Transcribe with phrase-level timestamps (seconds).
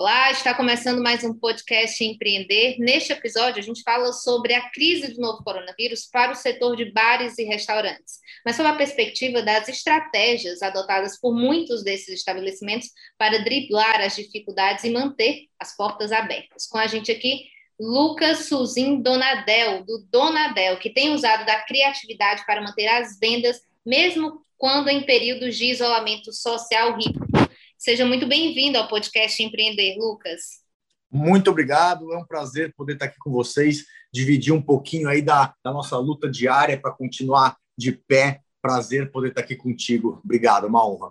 [0.00, 2.78] Olá, está começando mais um podcast Empreender.
[2.78, 6.86] Neste episódio, a gente fala sobre a crise do novo coronavírus para o setor de
[6.86, 13.44] bares e restaurantes, mas sob a perspectiva das estratégias adotadas por muitos desses estabelecimentos para
[13.44, 16.66] driblar as dificuldades e manter as portas abertas.
[16.66, 17.42] Com a gente aqui,
[17.78, 24.40] Lucas Suzin Donadel, do Donadel, que tem usado da criatividade para manter as vendas, mesmo
[24.56, 27.19] quando em períodos de isolamento social rígido.
[27.80, 30.60] Seja muito bem-vindo ao podcast Empreender, Lucas.
[31.10, 35.54] Muito obrigado, é um prazer poder estar aqui com vocês, dividir um pouquinho aí da,
[35.64, 38.42] da nossa luta diária para continuar de pé.
[38.60, 40.20] Prazer poder estar aqui contigo.
[40.22, 41.10] Obrigado, uma honra.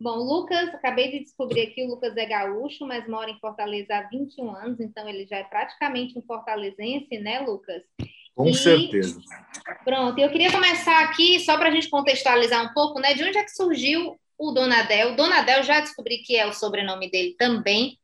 [0.00, 4.08] Bom, Lucas, acabei de descobrir aqui, o Lucas é gaúcho, mas mora em Fortaleza há
[4.08, 7.84] 21 anos, então ele já é praticamente um fortalezense, né, Lucas?
[8.34, 8.54] Com e...
[8.54, 9.20] certeza.
[9.84, 13.38] Pronto, eu queria começar aqui, só para a gente contextualizar um pouco, né, de onde
[13.38, 15.14] é que surgiu o Donadel.
[15.14, 17.98] Donadel já descobri que é o sobrenome dele também,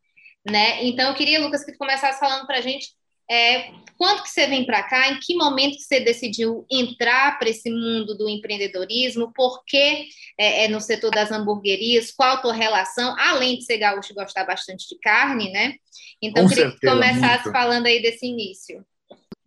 [0.48, 0.84] né?
[0.84, 2.89] Então eu queria, Lucas, que tu começasse falando para a gente
[3.29, 7.48] é, quando que você vem para cá, em que momento que você decidiu entrar para
[7.48, 10.07] esse mundo do empreendedorismo, por que
[10.39, 14.14] é, é, no setor das hamburguerias, qual a tua relação, além de ser gaúcho e
[14.14, 15.75] gostar bastante de carne, né?
[16.23, 17.53] Então Com eu queria certeza, que começasse muito.
[17.53, 18.84] falando aí desse início.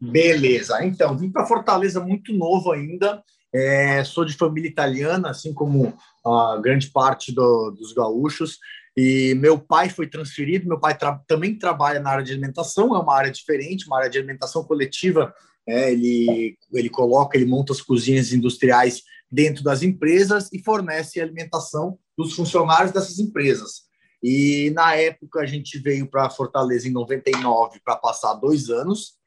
[0.02, 5.98] Beleza, então, vim para Fortaleza muito novo ainda, é, sou de família italiana, assim como
[6.26, 8.58] a grande parte do, dos gaúchos.
[8.96, 10.68] E meu pai foi transferido.
[10.68, 14.10] Meu pai tra também trabalha na área de alimentação, é uma área diferente, uma área
[14.10, 15.34] de alimentação coletiva.
[15.68, 21.98] É, ele, ele coloca, ele monta as cozinhas industriais dentro das empresas e fornece alimentação
[22.18, 23.90] dos funcionários dessas empresas.
[24.22, 29.19] E na época a gente veio para Fortaleza em 99 para passar dois anos.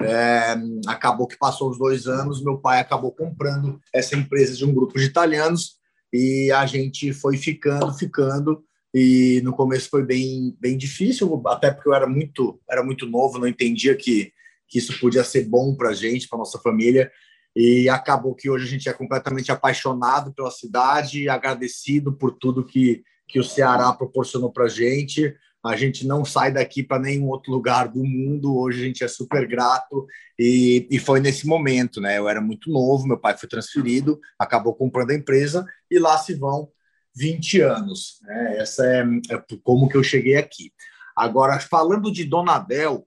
[0.00, 0.54] É,
[0.86, 4.96] acabou que passou os dois anos, meu pai acabou comprando essa empresa de um grupo
[4.96, 5.76] de italianos
[6.12, 8.64] e a gente foi ficando, ficando
[8.94, 13.38] e no começo foi bem, bem difícil, até porque eu era muito, era muito novo,
[13.38, 14.32] não entendia que,
[14.68, 17.10] que isso podia ser bom para a gente, para nossa família.
[17.54, 23.02] E acabou que hoje a gente é completamente apaixonado pela cidade, agradecido por tudo que,
[23.26, 27.50] que o Ceará proporcionou para a gente a gente não sai daqui para nenhum outro
[27.52, 28.56] lugar do mundo.
[28.56, 30.06] Hoje a gente é super grato
[30.38, 32.18] e, e foi nesse momento, né?
[32.18, 36.34] Eu era muito novo, meu pai foi transferido, acabou comprando a empresa e lá se
[36.34, 36.70] vão
[37.16, 38.20] 20 anos.
[38.22, 38.58] Né?
[38.58, 40.72] Essa é, é como que eu cheguei aqui.
[41.16, 43.06] Agora, falando de Donadel,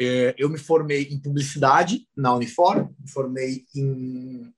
[0.00, 4.52] é, eu me formei em publicidade na Unifor, me formei em.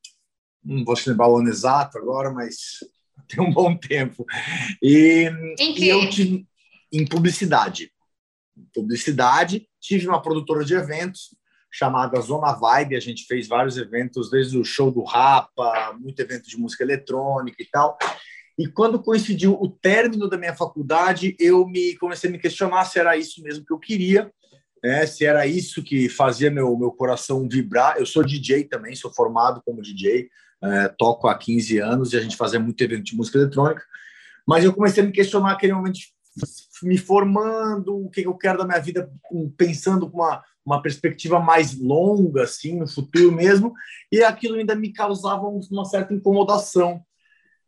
[0.65, 2.57] Não vou lembrar o ano exato agora, mas
[3.29, 4.25] tem um bom tempo.
[4.81, 5.29] E,
[5.59, 6.09] e eu
[6.93, 7.93] em publicidade.
[8.75, 11.37] Publicidade, tive uma produtora de eventos
[11.71, 16.49] chamada Zona Vibe, a gente fez vários eventos, desde o show do Rapa, muito evento
[16.49, 17.99] de música eletrônica e tal.
[18.59, 22.99] E quando coincidiu o término da minha faculdade, eu me comecei a me questionar se
[22.99, 24.33] era isso mesmo que eu queria,
[24.83, 25.07] né?
[25.07, 27.97] se era isso que fazia meu, meu coração vibrar.
[27.99, 30.29] Eu sou DJ também, sou formado como DJ,
[30.61, 33.85] é, toco há 15 anos e a gente fazia muito evento de música eletrônica.
[34.47, 36.01] Mas eu comecei a me questionar aquele momento
[36.83, 39.11] me formando, o que eu quero da minha vida,
[39.57, 43.73] pensando com uma, uma perspectiva mais longa, assim, no futuro mesmo,
[44.13, 47.03] e aquilo ainda me causava uma certa incomodação.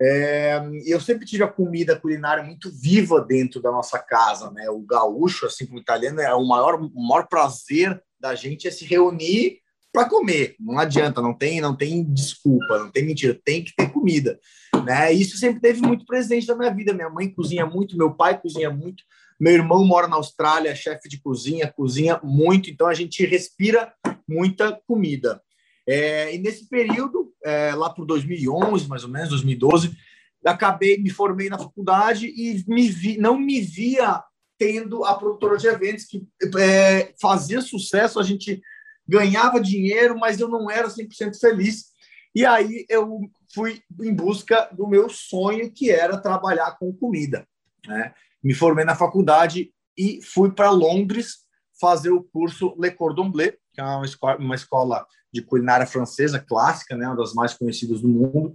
[0.03, 4.71] É, eu sempre tive a comida culinária muito viva dentro da nossa casa, né?
[4.71, 8.71] O gaúcho, assim como o italiano, é o maior, o maior prazer da gente é
[8.71, 9.61] se reunir
[9.93, 10.57] para comer.
[10.59, 14.39] Não adianta, não tem, não tem desculpa, não tem mentira, tem que ter comida.
[14.85, 15.13] Né?
[15.13, 16.93] Isso sempre teve muito presente na minha vida.
[16.93, 19.03] Minha mãe cozinha muito, meu pai cozinha muito,
[19.39, 23.93] meu irmão mora na Austrália, é chefe de cozinha, cozinha muito, então a gente respira
[24.29, 25.41] muita comida.
[25.89, 29.97] É, e nesse período, é, lá por 2011, mais ou menos, 2012,
[30.45, 34.23] acabei, me formei na faculdade e me vi, não me via
[34.59, 36.23] tendo a produtora de eventos que
[36.59, 38.61] é, fazia sucesso, a gente
[39.07, 41.91] ganhava dinheiro, mas eu não era 100% feliz.
[42.35, 43.21] E aí eu
[43.53, 47.47] fui em busca do meu sonho, que era trabalhar com comida.
[47.87, 48.15] Né?
[48.43, 51.39] Me formei na faculdade e fui para Londres
[51.81, 56.39] fazer o curso Le Cordon Bleu, que é uma escola, uma escola de culinária francesa
[56.39, 57.07] clássica, né?
[57.07, 58.55] uma das mais conhecidas do mundo.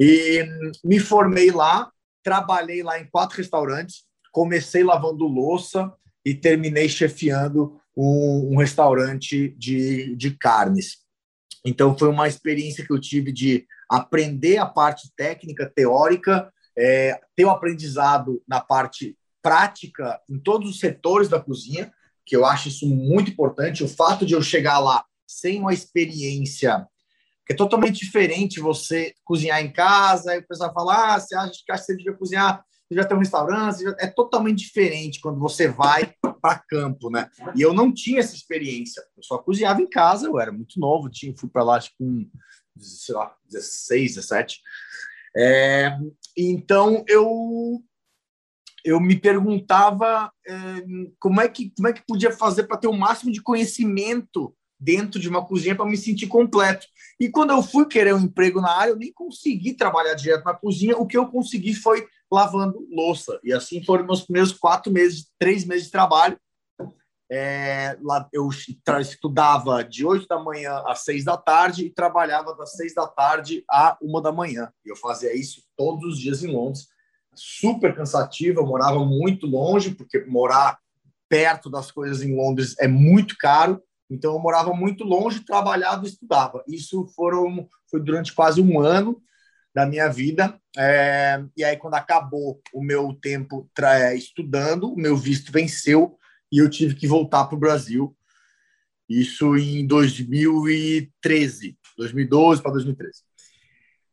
[0.00, 0.46] E
[0.84, 1.90] me formei lá,
[2.22, 5.92] trabalhei lá em quatro restaurantes, comecei lavando louça
[6.24, 10.98] e terminei chefiando um, um restaurante de, de carnes.
[11.66, 17.44] Então, foi uma experiência que eu tive de aprender a parte técnica, teórica, é, ter
[17.44, 21.92] um aprendizado na parte prática em todos os setores da cozinha,
[22.24, 23.82] que eu acho isso muito importante.
[23.82, 26.86] O fato de eu chegar lá sem uma experiência
[27.50, 31.76] é totalmente diferente você cozinhar em casa, e o pessoal fala, ah, você acha que
[31.76, 36.58] você devia cozinhar, você já tem um restaurante, é totalmente diferente quando você vai para
[36.58, 37.30] campo, né?
[37.54, 41.10] E eu não tinha essa experiência, eu só cozinhava em casa, eu era muito novo,
[41.10, 42.28] tinha, fui para lá acho, com,
[42.78, 44.60] sei lá, 16, 17.
[45.36, 45.96] É,
[46.36, 47.82] então eu
[48.84, 50.54] eu me perguntava é,
[51.18, 55.18] como é que como é que podia fazer para ter o máximo de conhecimento dentro
[55.20, 56.86] de uma cozinha para me sentir completo.
[57.18, 60.54] E quando eu fui querer um emprego na área, eu nem consegui trabalhar direto na
[60.54, 60.96] cozinha.
[60.96, 63.38] O que eu consegui foi lavando louça.
[63.42, 66.38] E assim foram meus primeiros quatro meses, três meses de trabalho.
[67.30, 68.48] É, lá eu
[69.00, 73.64] estudava de oito da manhã às seis da tarde e trabalhava das seis da tarde
[73.70, 74.72] à uma da manhã.
[74.84, 76.88] Eu fazia isso todos os dias em Londres.
[77.34, 80.78] Super cansativo, eu morava muito longe, porque morar
[81.28, 83.82] perto das coisas em Londres é muito caro.
[84.10, 86.64] Então, eu morava muito longe, trabalhava e estudava.
[86.66, 89.20] Isso foram, foi durante quase um ano
[89.78, 90.60] da minha vida.
[90.76, 96.18] É, e aí, quando acabou o meu tempo é, estudando, o meu visto venceu
[96.50, 98.12] e eu tive que voltar para o Brasil.
[99.08, 103.22] Isso em 2013, 2012 para 2013.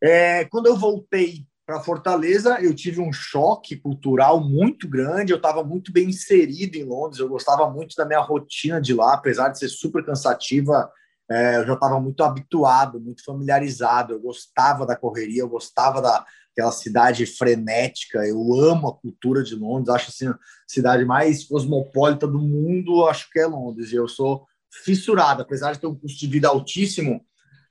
[0.03, 5.33] É, quando eu voltei para Fortaleza, eu tive um choque cultural muito grande.
[5.33, 9.15] Eu estava muito bem inserido em Londres, eu gostava muito da minha rotina de lá,
[9.15, 10.91] apesar de ser super cansativa.
[11.29, 14.13] É, eu já estava muito habituado, muito familiarizado.
[14.13, 18.25] Eu gostava da correria, eu gostava daquela cidade frenética.
[18.25, 20.37] Eu amo a cultura de Londres, acho assim, a
[20.67, 23.05] cidade mais cosmopolita do mundo.
[23.07, 23.91] Acho que é Londres.
[23.91, 24.45] Eu sou
[24.83, 27.25] fissurado, apesar de ter um custo de vida altíssimo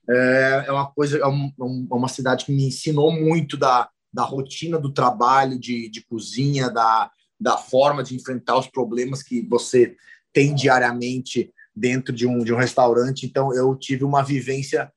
[0.08, 4.22] é, é uma coisa, é, um, é uma cidade que me ensinou muito da, da
[4.22, 7.10] rotina do trabalho de, de cozinha, da,
[7.40, 9.96] da forma de enfrentar os problemas que você
[10.32, 13.26] tem diariamente dentro de um, de um restaurante.
[13.26, 14.92] Então, eu tive uma vivência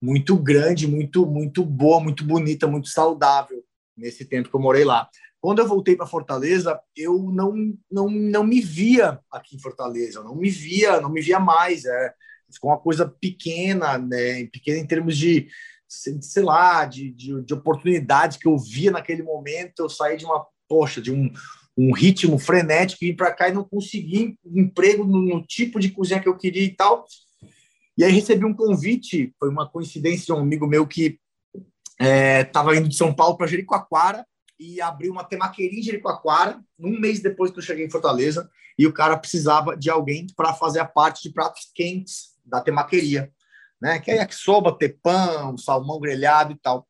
[0.00, 3.62] muito grande, muito, muito boa, muito bonita, muito saudável
[3.96, 5.08] nesse tempo que eu morei lá.
[5.40, 7.52] Quando eu voltei para Fortaleza, eu não,
[7.90, 11.84] não, não me via aqui em Fortaleza, não me via, não me via mais.
[11.84, 12.14] É,
[12.52, 14.44] ficou uma coisa pequena, né?
[14.46, 15.48] Pequena em termos de,
[15.88, 19.80] sei lá, de, de, de oportunidades que eu via naquele momento.
[19.80, 21.32] Eu saí de uma, poxa, de um,
[21.76, 26.20] um ritmo frenético, vim para cá e não consegui emprego no, no, tipo de cozinha
[26.20, 27.06] que eu queria e tal.
[27.96, 31.18] E aí recebi um convite, foi uma coincidência de um amigo meu que
[32.44, 34.26] estava é, indo de São Paulo para Jericoacoara
[34.58, 38.48] e abriu uma temaqueria em Jericoacoara, um mês depois que eu cheguei em Fortaleza,
[38.78, 43.30] e o cara precisava de alguém para fazer a parte de pratos quentes da temaqueria,
[43.80, 43.98] né?
[43.98, 46.86] Que é yakisoba, tepã, salmão grelhado e tal.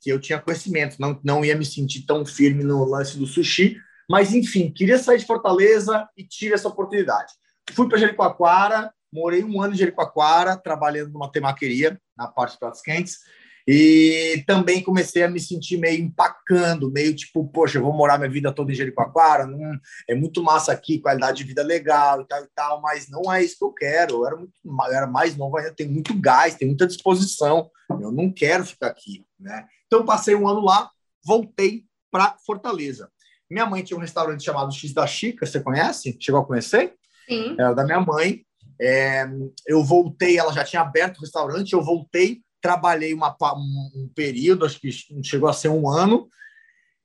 [0.00, 3.76] Que eu tinha conhecimento, não, não ia me sentir tão firme no lance do sushi,
[4.12, 7.32] mas enfim, queria sair de Fortaleza e tive essa oportunidade.
[7.70, 12.82] Fui para Jericoacoara, morei um ano em Jericoacoara, trabalhando numa temaqueria, na parte de pratos
[12.82, 13.20] quentes,
[13.66, 18.30] e também comecei a me sentir meio empacando, meio tipo, poxa, eu vou morar minha
[18.30, 22.44] vida toda em Jericoacoara, não, é muito massa aqui, qualidade de vida legal e tal
[22.44, 24.16] e tal, mas não é isso que eu quero.
[24.16, 28.12] Eu era, muito, eu era mais novo ainda, tenho muito gás, tenho muita disposição, eu
[28.12, 29.64] não quero ficar aqui, né?
[29.86, 30.90] Então passei um ano lá,
[31.24, 33.10] voltei para Fortaleza.
[33.52, 36.16] Minha mãe tinha um restaurante chamado X da Chica, você conhece?
[36.20, 36.94] Chegou a conhecer?
[37.28, 37.54] Sim.
[37.58, 38.44] Era da minha mãe.
[38.80, 39.28] É,
[39.66, 44.80] eu voltei, ela já tinha aberto o restaurante, eu voltei trabalhei uma, um período, acho
[44.80, 44.88] que
[45.24, 46.28] chegou a ser um ano,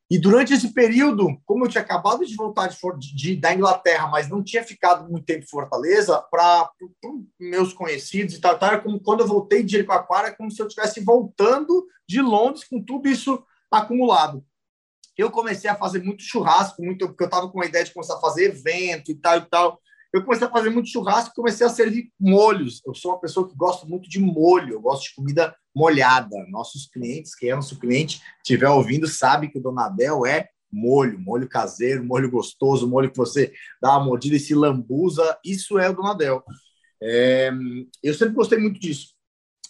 [0.10, 4.30] e durante esse período, como eu tinha acabado de voltar de, de, da Inglaterra, mas
[4.30, 6.70] não tinha ficado muito tempo em Fortaleza, para
[7.38, 10.68] meus conhecidos e tal, tal, como quando eu voltei de Jericoacoara, é como se eu
[10.68, 14.46] estivesse voltando de Londres com tudo isso acumulado.
[15.18, 18.16] Eu comecei a fazer muito churrasco, muito, porque eu estava com a ideia de começar
[18.16, 19.80] a fazer evento e tal e tal
[20.14, 22.82] eu comecei a fazer muito churrasco comecei a servir molhos.
[22.86, 26.46] Eu sou uma pessoa que gosta muito de molho, eu gosto de comida molhada.
[26.50, 31.48] Nossos clientes, quem é nosso cliente, estiver ouvindo, sabe que o Donadel é molho, molho
[31.48, 35.38] caseiro, molho gostoso, molho que você dá uma mordida e se lambuza.
[35.44, 36.44] Isso é o Donadel.
[37.02, 37.52] É,
[38.02, 39.16] eu sempre gostei muito disso.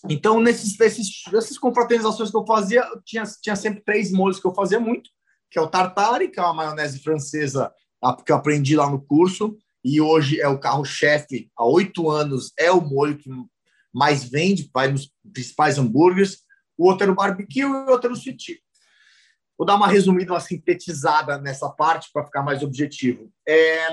[0.08, 4.46] Então, nesses, nesses, nessas confraternizações que eu fazia, eu tinha, tinha sempre três molhos que
[4.46, 5.10] eu fazia muito,
[5.50, 7.72] que é o tartare, que é uma maionese francesa
[8.26, 12.72] que eu aprendi lá no curso, e hoje é o carro-chefe, há oito anos, é
[12.72, 13.30] o molho que
[13.94, 16.44] mais vende, vai nos principais hambúrgueres.
[16.78, 18.62] o outro era o barbecue e o outro era o sweet
[19.58, 23.32] Vou dar uma resumida, uma sintetizada nessa parte para ficar mais objetivo.
[23.48, 23.88] É,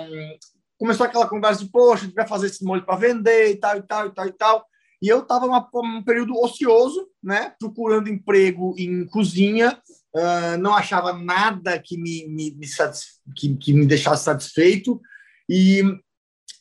[0.76, 4.06] começou aquela conversa de, poxa, vai fazer esse molho para vender e tal, e tal,
[4.06, 4.66] e tal, e tal.
[5.00, 9.80] E eu estava num período ocioso, né, procurando emprego em cozinha,
[10.14, 12.66] uh, não achava nada que me, me, me
[13.36, 15.00] que, que me deixasse satisfeito.
[15.48, 15.82] E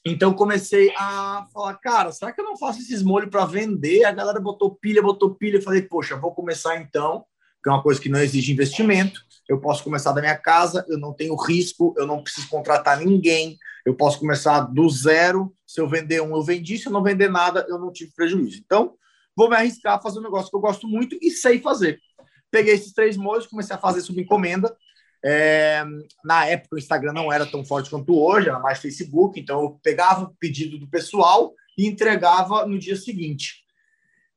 [0.05, 4.03] então comecei a falar, cara, será que eu não faço esses molhos para vender?
[4.03, 5.57] A galera botou pilha, botou pilha.
[5.57, 7.25] Eu falei, poxa, vou começar então
[7.63, 9.21] que é uma coisa que não exige investimento.
[9.47, 13.57] Eu posso começar da minha casa, eu não tenho risco, eu não preciso contratar ninguém,
[13.85, 15.53] eu posso começar do zero.
[15.65, 18.61] Se eu vender um, eu vendi, se eu não vender nada, eu não tive prejuízo.
[18.63, 18.95] Então,
[19.35, 21.99] vou me arriscar a fazer um negócio que eu gosto muito e sei fazer.
[22.53, 24.77] Peguei esses três molhos, comecei a fazer sob encomenda.
[25.25, 25.83] É,
[26.23, 29.79] na época, o Instagram não era tão forte quanto hoje, era mais Facebook, então eu
[29.81, 33.63] pegava o pedido do pessoal e entregava no dia seguinte.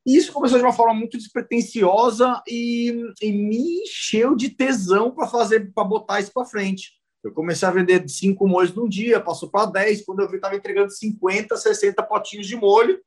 [0.03, 5.27] E isso começou de uma forma muito despretensiosa e, e me encheu de tesão para
[5.27, 6.93] fazer, para botar isso para frente.
[7.23, 10.55] Eu comecei a vender cinco molhos num dia, passou para 10, quando eu vi, estava
[10.55, 12.99] entregando 50, 60 potinhos de molho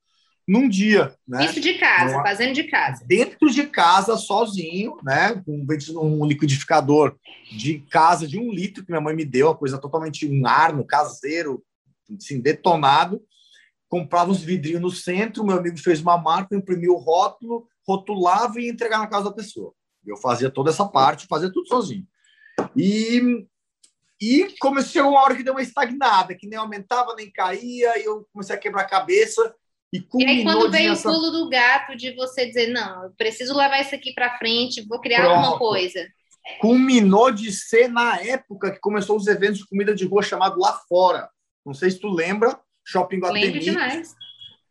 [0.50, 1.14] num dia.
[1.26, 1.44] Né?
[1.44, 3.04] Isso de casa, então, fazendo de casa.
[3.06, 5.40] Dentro de casa, sozinho, né?
[5.44, 5.64] Com
[5.96, 7.16] um liquidificador
[7.52, 10.84] de casa de um litro que minha mãe me deu, uma coisa totalmente um arno
[10.84, 11.62] caseiro,
[12.16, 13.22] assim, detonado
[13.90, 18.66] comprava os vidrinhos no centro, meu amigo fez uma marca, imprimiu o rótulo, rotulava e
[18.66, 19.74] ia entregar na casa da pessoa.
[20.06, 22.06] Eu fazia toda essa parte, fazia tudo sozinho.
[22.76, 23.44] E,
[24.20, 28.24] e comecei uma hora que deu uma estagnada, que nem aumentava nem caía, e eu
[28.32, 29.54] comecei a quebrar a cabeça.
[29.92, 31.08] E, e aí, quando veio nessa...
[31.08, 34.86] o pulo do gato de você dizer, não, eu preciso levar isso aqui para frente,
[34.86, 35.36] vou criar Pronto.
[35.36, 36.06] alguma coisa.
[36.60, 40.80] Culminou de ser na época que começou os eventos de comida de rua chamado Lá
[40.88, 41.28] Fora.
[41.64, 43.46] Não sei se tu lembra, Shopping Guatemi.
[43.46, 44.14] Lembro demais.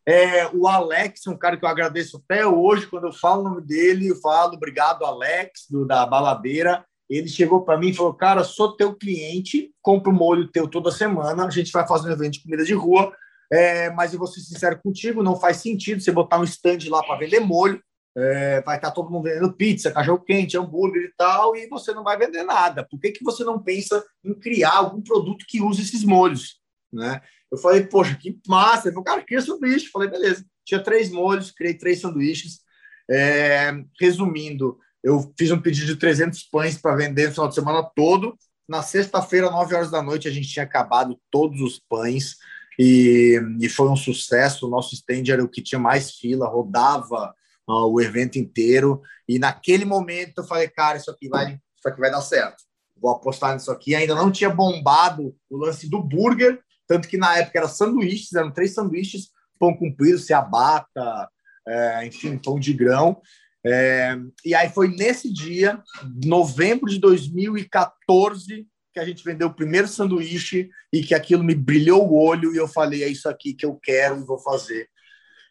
[0.06, 3.62] É, o Alex, um cara que eu agradeço até hoje, quando eu falo o nome
[3.62, 6.84] dele, eu falo obrigado, Alex, do, da baladeira.
[7.08, 11.46] Ele chegou para mim e falou: Cara, sou teu cliente, compro molho teu toda semana,
[11.46, 13.12] a gente vai fazer um evento de comida de rua,
[13.52, 17.02] é, mas eu vou ser sincero contigo: não faz sentido você botar um stand lá
[17.02, 17.82] para vender molho.
[18.16, 22.18] É, vai estar todo mundo vendendo pizza, cachorro-quente, hambúrguer e tal, e você não vai
[22.18, 22.84] vender nada.
[22.84, 26.60] Por que, que você não pensa em criar algum produto que use esses molhos?
[26.92, 27.20] Né?
[27.50, 28.88] Eu falei, poxa, que massa.
[28.88, 29.90] Ele falou, cara, cria sanduíche.
[29.90, 30.44] Falei, beleza.
[30.64, 32.60] Tinha três molhos, criei três sanduíches.
[33.08, 37.88] É, resumindo, eu fiz um pedido de 300 pães para vender no final de semana
[37.94, 38.36] todo.
[38.68, 42.36] Na sexta-feira, 9 horas da noite, a gente tinha acabado todos os pães
[42.82, 44.66] e, e foi um sucesso.
[44.66, 47.34] O nosso stand era o que tinha mais fila, rodava
[47.68, 49.02] uh, o evento inteiro.
[49.28, 52.64] E naquele momento eu falei, cara, isso aqui vai, isso aqui vai dar certo.
[52.96, 53.94] Vou apostar nisso aqui.
[53.94, 58.50] Ainda não tinha bombado o lance do burger, tanto que na época era sanduíches, eram
[58.50, 61.28] três sanduíches, pão comprido, ciabatta,
[61.68, 63.20] é, enfim, pão de grão.
[63.64, 65.82] É, e aí foi nesse dia,
[66.24, 72.08] novembro de 2014, que a gente vendeu o primeiro sanduíche e que aquilo me brilhou
[72.08, 74.88] o olho e eu falei, é isso aqui que eu quero e vou fazer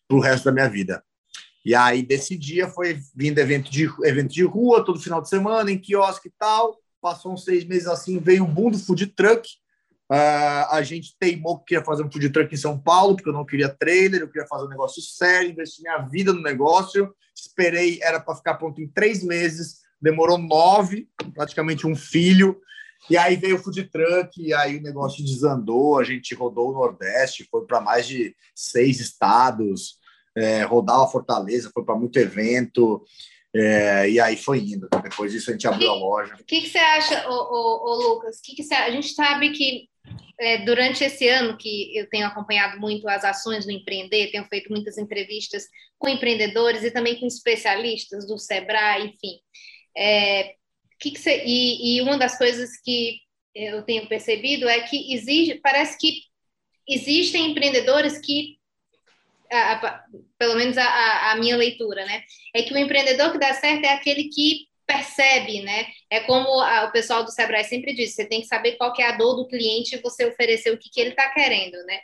[0.08, 1.03] para o resto da minha vida.
[1.65, 5.72] E aí, desse dia, foi vindo evento de, evento de rua, todo final de semana,
[5.72, 6.77] em quiosque e tal.
[7.01, 9.48] Passou uns seis meses assim, veio o boom do food truck,
[10.12, 13.34] Uh, a gente teimou que queria fazer um food truck em São Paulo, porque eu
[13.34, 17.13] não queria trailer, eu queria fazer um negócio sério, investir minha vida no negócio.
[17.36, 22.60] Esperei, era para ficar pronto em três meses, demorou nove, praticamente um filho.
[23.09, 25.99] E aí veio o food truck, e aí o negócio desandou.
[25.99, 29.97] A gente rodou o Nordeste, foi para mais de seis estados,
[30.35, 33.03] é, rodava Fortaleza, foi para muito evento.
[33.55, 34.87] É, e aí foi indo.
[35.01, 36.35] Depois disso a gente abriu que, a loja.
[36.35, 38.39] O que, que, você acha, ô, ô, ô Lucas?
[38.41, 39.89] Que que você, a gente sabe que
[40.39, 44.71] é, durante esse ano que eu tenho acompanhado muito as ações do empreender, tenho feito
[44.71, 45.63] muitas entrevistas
[45.97, 49.39] com empreendedores e também com especialistas do Sebrae, enfim.
[49.97, 50.55] É,
[50.99, 53.19] que que você, e, e, uma das coisas que
[53.55, 56.23] eu tenho percebido é que exige, parece que
[56.87, 58.57] existem empreendedores que
[59.51, 60.03] a, a,
[60.37, 62.23] pelo menos a, a, minha leitura, né?
[62.53, 65.87] É que o empreendedor que dá certo é aquele que percebe, né?
[66.09, 69.17] É como o pessoal do Sebrae sempre diz, você tem que saber qual é a
[69.17, 71.99] dor do cliente e você oferecer o que, que ele está querendo, né?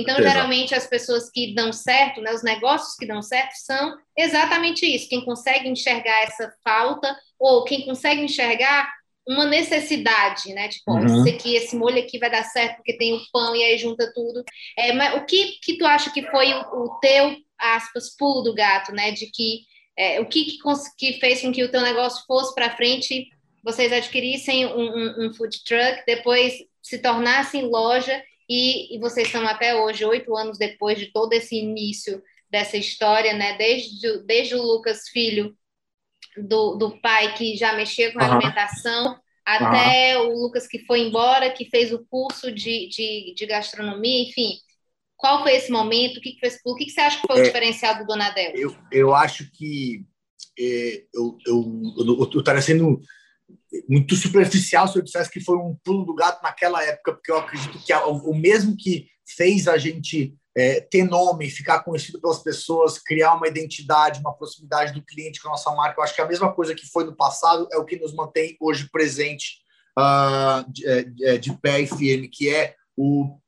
[0.00, 0.28] Então, Exato.
[0.28, 5.08] geralmente, as pessoas que dão certo, né, os negócios que dão certo, são exatamente isso.
[5.08, 8.88] Quem consegue enxergar essa falta, ou quem consegue enxergar
[9.26, 10.68] uma necessidade, né?
[10.68, 11.06] Tipo, uhum.
[11.06, 14.12] isso aqui, esse molho aqui vai dar certo porque tem o pão e aí junta
[14.14, 14.44] tudo.
[14.78, 18.54] É, mas o que que tu acha que foi o, o teu, aspas, pulo do
[18.54, 19.10] gato, né?
[19.10, 19.62] De que
[19.98, 20.58] é, o que, que,
[20.98, 23.28] que, fez com que o teu negócio fosse para frente,
[23.64, 29.46] vocês adquirissem um, um, um, food truck, depois se tornassem loja e, e vocês estão
[29.46, 33.56] até hoje, oito anos depois de todo esse início dessa história, né?
[33.58, 35.56] Desde, desde o Lucas Filho
[36.36, 38.32] do, do pai que já mexia com uhum.
[38.32, 40.28] alimentação, até uhum.
[40.28, 44.58] o Lucas que foi embora, que fez o curso de, de, de gastronomia, enfim.
[45.16, 46.18] Qual foi esse momento?
[46.18, 48.06] O que, que fez O que, que você acha que foi é, o diferencial do
[48.06, 48.52] Donadel?
[48.54, 50.04] Eu, eu acho que
[50.58, 53.00] é, eu, eu, eu, eu sendo
[53.88, 57.38] muito superficial se eu dissesse que foi um pulo do gato naquela época, porque eu
[57.38, 62.98] acredito que o mesmo que fez a gente é, ter nome, ficar conhecido pelas pessoas,
[62.98, 66.26] criar uma identidade, uma proximidade do cliente com a nossa marca, eu acho que a
[66.26, 69.58] mesma coisa que foi no passado é o que nos mantém hoje presente
[69.98, 73.38] uh, de, é, é, de pé e firme, que é o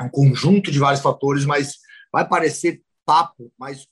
[0.00, 1.78] um conjunto de vários fatores, mas
[2.12, 3.86] vai parecer papo, mas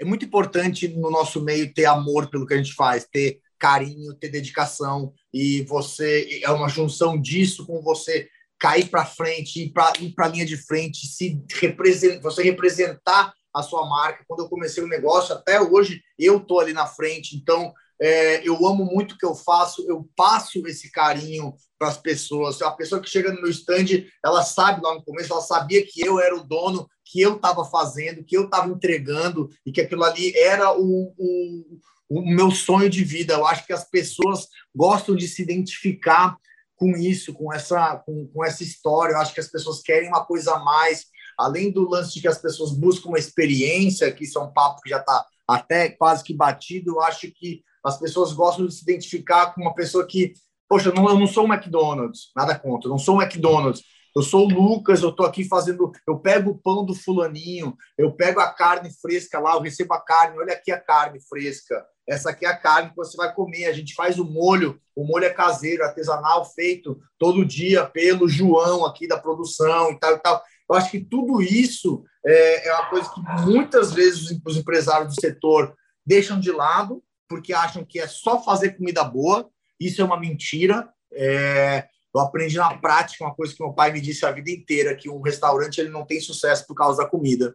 [0.00, 4.14] é muito importante no nosso meio ter amor pelo que a gente faz, ter carinho,
[4.14, 9.92] ter dedicação e você é uma junção disso com você cair para frente, ir para
[10.00, 14.24] ir a linha de frente, se representar, você representar a sua marca.
[14.26, 18.54] Quando eu comecei o negócio, até hoje eu tô ali na frente, então é, eu
[18.66, 22.60] amo muito o que eu faço, eu passo esse carinho para as pessoas.
[22.62, 26.00] A pessoa que chega no meu stand, ela sabe lá no começo, ela sabia que
[26.00, 30.04] eu era o dono, que eu estava fazendo, que eu estava entregando e que aquilo
[30.04, 31.78] ali era o, o,
[32.10, 33.34] o meu sonho de vida.
[33.34, 36.36] Eu acho que as pessoas gostam de se identificar
[36.74, 39.12] com isso, com essa, com, com essa história.
[39.12, 41.06] Eu acho que as pessoas querem uma coisa a mais,
[41.38, 44.80] além do lance de que as pessoas buscam uma experiência, que isso é um papo
[44.82, 46.92] que já está até quase que batido.
[46.92, 50.32] Eu acho que as pessoas gostam de se identificar com uma pessoa que,
[50.68, 53.82] poxa, não, eu não sou um McDonald's, nada contra, eu não sou um McDonald's.
[54.14, 55.92] Eu sou o Lucas, eu estou aqui fazendo.
[56.06, 60.00] Eu pego o pão do fulaninho, eu pego a carne fresca lá, eu recebo a
[60.00, 61.86] carne, olha aqui a carne fresca.
[62.10, 63.66] Essa aqui é a carne que você vai comer.
[63.66, 68.84] A gente faz o molho, o molho é caseiro, artesanal, feito todo dia pelo João
[68.84, 70.42] aqui da produção e tal e tal.
[70.68, 75.20] Eu acho que tudo isso é, é uma coisa que muitas vezes os empresários do
[75.20, 75.72] setor
[76.04, 79.48] deixam de lado porque acham que é só fazer comida boa.
[79.78, 80.88] Isso é uma mentira.
[81.12, 84.96] É, eu aprendi na prática uma coisa que meu pai me disse a vida inteira,
[84.96, 87.54] que um restaurante ele não tem sucesso por causa da comida.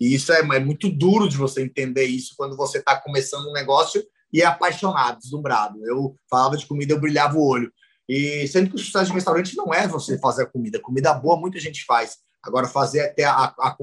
[0.00, 3.52] E isso é, é muito duro de você entender isso quando você está começando um
[3.52, 5.84] negócio e é apaixonado, deslumbrado.
[5.86, 7.72] Eu falava de comida, eu brilhava o olho.
[8.08, 10.80] E sendo que o sucesso de restaurante não é você fazer a comida.
[10.80, 12.18] Comida boa muita gente faz.
[12.42, 13.76] Agora, fazer até a, a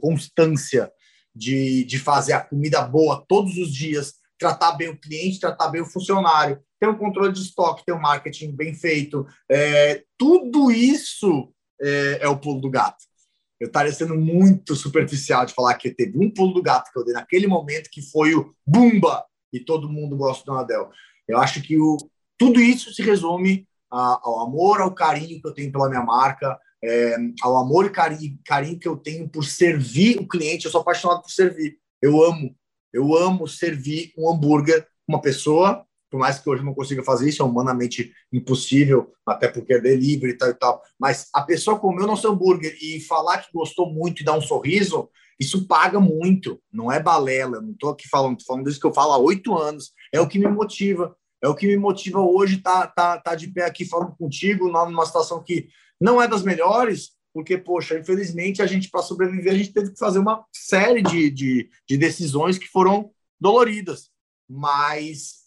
[0.00, 0.90] constância
[1.34, 5.82] de, de fazer a comida boa todos os dias, tratar bem o cliente, tratar bem
[5.82, 9.26] o funcionário, ter um controle de estoque, ter um marketing bem feito.
[9.50, 13.04] É, tudo isso é, é, o pulo do gato.
[13.60, 17.04] Eu estaria sendo muito superficial de falar que teve um pulo do gato que eu
[17.04, 20.90] dei naquele momento que foi o Bumba e todo mundo gosta do Anadel.
[21.26, 21.96] Eu acho que o,
[22.38, 26.58] tudo isso se resume a, ao amor, ao carinho que eu tenho pela minha marca,
[26.84, 30.66] é, ao amor e carinho, carinho que eu tenho por servir o cliente.
[30.66, 31.78] Eu sou apaixonado por servir.
[32.02, 32.54] Eu amo
[32.96, 37.42] eu amo servir um hambúrguer uma pessoa, por mais que hoje não consiga fazer isso,
[37.42, 40.82] é humanamente impossível, até porque é delivery e tal e tal.
[40.98, 45.08] Mas a pessoa comeu nosso hambúrguer e falar que gostou muito e dar um sorriso,
[45.38, 47.60] isso paga muito, não é balela.
[47.60, 49.92] Não estou aqui falando, falando isso que eu falo há oito anos.
[50.12, 51.14] É o que me motiva.
[51.42, 54.70] É o que me motiva hoje estar tá, tá, tá de pé aqui falando contigo,
[54.70, 55.68] numa situação que
[56.00, 59.98] não é das melhores, porque, poxa, infelizmente, a gente, para sobreviver, a gente teve que
[59.98, 64.08] fazer uma série de, de, de decisões que foram doloridas,
[64.48, 65.45] mas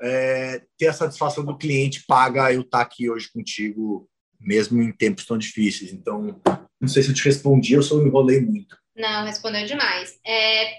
[0.00, 4.08] é, ter a satisfação do cliente paga eu estar tá aqui hoje contigo,
[4.40, 5.92] mesmo em tempos tão difíceis.
[5.92, 6.40] Então,
[6.80, 8.76] não sei se eu te respondi ou se eu me enrolei muito.
[8.96, 10.18] Não, respondeu demais.
[10.26, 10.78] É,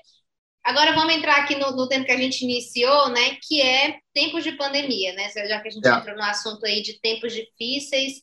[0.63, 3.38] agora vamos entrar aqui no, no, tempo que a gente iniciou, né?
[3.41, 5.29] Que é tempos de pandemia, né?
[5.29, 5.91] Já que a gente é.
[5.91, 8.21] entrou no assunto aí de tempos difíceis,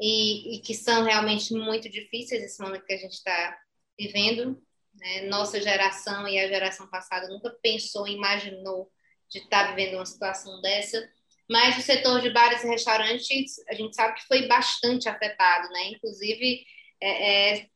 [0.00, 3.58] e, e que são realmente muito difíceis esse momento que a gente está
[3.98, 4.60] vivendo.
[4.94, 5.22] Né?
[5.22, 8.90] Nossa geração e a geração passada nunca pensou, imaginou
[9.34, 11.06] de estar tá vivendo uma situação dessa.
[11.50, 15.88] Mas o setor de bares e restaurantes, a gente sabe que foi bastante afetado, né?
[15.88, 16.64] Inclusive,
[17.02, 17.66] é, é,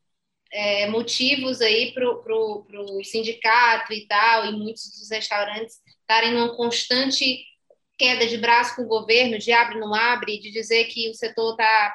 [0.52, 7.44] é, motivos aí para o sindicato e tal, e muitos dos restaurantes estarem numa constante
[7.98, 11.50] queda de braço com o governo, de abre não abre, de dizer que o setor
[11.50, 11.94] está,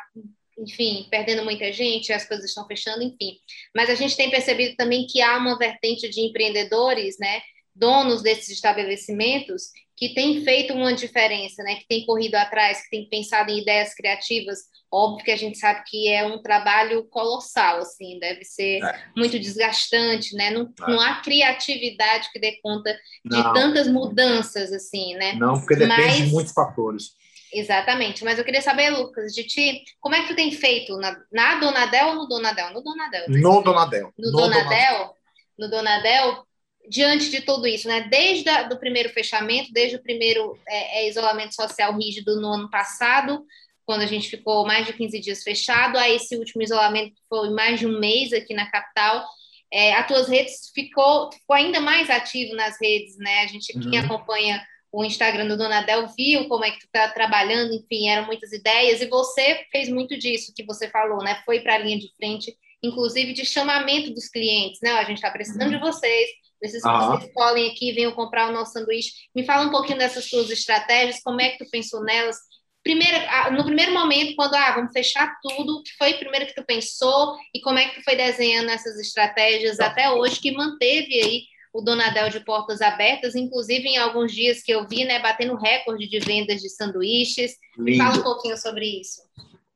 [0.60, 3.40] enfim, perdendo muita gente, as coisas estão fechando, enfim.
[3.74, 7.42] Mas a gente tem percebido também que há uma vertente de empreendedores, né,
[7.76, 13.10] donos desses estabelecimentos, que tem feito uma diferença, né, que tem corrido atrás, que tem
[13.10, 14.60] pensado em ideias criativas
[14.94, 19.06] Óbvio que a gente sabe que é um trabalho colossal, assim, deve ser é.
[19.18, 20.52] muito desgastante, né?
[20.52, 20.92] Não, é.
[20.92, 22.94] não há criatividade que dê conta
[23.26, 23.54] de não.
[23.54, 25.34] tantas mudanças, assim, né?
[25.34, 26.18] Não, porque depende Mas...
[26.18, 27.16] de muitos fatores.
[27.52, 31.16] Exatamente, mas eu queria saber, Lucas, de ti, como é que tu tem feito na,
[31.32, 32.74] na Donadel ou no Donadel?
[32.74, 33.26] No Donadel.
[33.30, 34.14] No Donadel.
[34.18, 35.18] No, no Donadel, Donadel,
[35.58, 36.48] no Donadel,
[36.90, 38.08] diante de tudo isso, né?
[38.10, 43.46] Desde o primeiro fechamento, desde o primeiro é, é, isolamento social rígido no ano passado,
[43.86, 47.50] quando a gente ficou mais de 15 dias fechado, a esse último isolamento que foi
[47.52, 49.26] mais de um mês aqui na capital,
[49.72, 53.42] é, as tuas redes ficou, ficou ainda mais ativo nas redes, né?
[53.42, 53.90] A gente, uhum.
[53.90, 58.28] quem acompanha o Instagram do Donadel viu como é que tu está trabalhando, enfim, eram
[58.28, 61.42] muitas ideias, e você fez muito disso que você falou, né?
[61.44, 64.92] Foi para a linha de frente, inclusive de chamamento dos clientes, né?
[64.92, 65.80] A gente está precisando uhum.
[65.80, 66.30] de vocês,
[66.64, 69.12] preciso que vocês colhem aqui, venham comprar o nosso sanduíche.
[69.36, 72.38] Me fala um pouquinho dessas suas estratégias, como é que tu pensou nelas?
[72.82, 73.18] Primeiro,
[73.52, 77.38] no primeiro momento, quando ah, vamos fechar tudo, que foi o primeiro que tu pensou
[77.54, 81.82] e como é que tu foi desenhando essas estratégias até hoje que manteve aí o
[81.82, 86.20] Donadel de portas abertas, inclusive em alguns dias que eu vi, né, batendo recorde de
[86.20, 87.56] vendas de sanduíches.
[87.78, 89.22] Me fala um pouquinho sobre isso.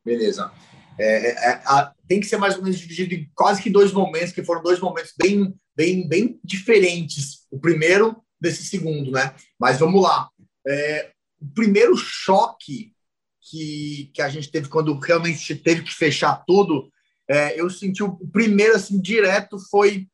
[0.05, 0.51] Beleza.
[0.99, 3.91] É, é, é, a, tem que ser mais ou menos dividido em quase que dois
[3.91, 7.45] momentos, que foram dois momentos bem, bem, bem diferentes.
[7.51, 9.35] O primeiro desse segundo, né?
[9.59, 10.29] Mas vamos lá.
[10.67, 12.93] É, o primeiro choque
[13.39, 16.91] que, que a gente teve quando realmente teve que fechar tudo,
[17.29, 20.07] é, eu senti o primeiro assim direto foi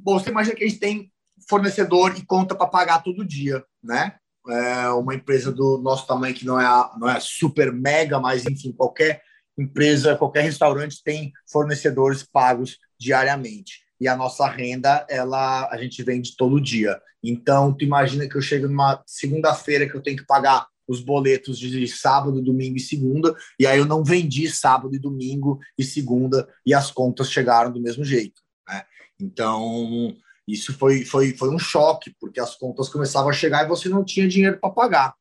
[0.00, 1.12] Bom, você imagina que a gente tem
[1.48, 4.16] fornecedor e conta para pagar todo dia, né?
[4.48, 8.72] É uma empresa do nosso tamanho que não é, não é super mega, mas enfim,
[8.72, 9.22] qualquer
[9.56, 13.83] empresa, qualquer restaurante tem fornecedores pagos diariamente.
[14.04, 17.00] E a nossa renda, ela a gente vende todo dia.
[17.22, 21.58] Então, tu imagina que eu chego numa segunda-feira que eu tenho que pagar os boletos
[21.58, 26.46] de sábado, domingo e segunda, e aí eu não vendi sábado e domingo e segunda,
[26.66, 28.42] e as contas chegaram do mesmo jeito.
[28.68, 28.82] Né?
[29.18, 30.14] Então,
[30.46, 34.04] isso foi, foi, foi um choque, porque as contas começavam a chegar e você não
[34.04, 35.14] tinha dinheiro para pagar.